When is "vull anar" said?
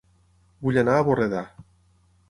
0.67-0.97